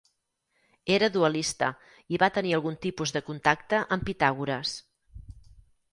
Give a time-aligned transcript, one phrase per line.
[0.93, 1.69] Era dualista
[2.15, 4.77] i va tenir algun tipus de contacte amb Pitàgores.